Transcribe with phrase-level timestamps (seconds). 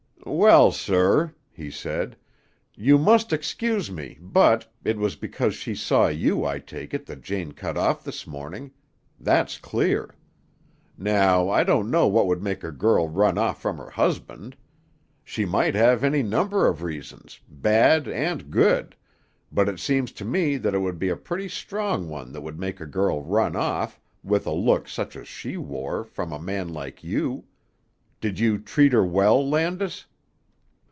[0.23, 2.15] "Well, sir," he said,
[2.75, 7.23] "you must excuse me, but it was because she saw you, I take it, that
[7.23, 8.71] Jane cut off this morning.
[9.19, 10.13] That's clear.
[10.97, 14.55] Now, I don't know what would make a girl run off from her husband.
[15.23, 18.95] She might have any number of reasons, bad and good,
[19.51, 22.59] but it seems to me that it would be a pretty strong one that would
[22.59, 26.69] make a girl run off, with a look such as she wore, from a man
[26.69, 27.45] like you.
[28.21, 30.05] Did you treat her well, Landis?"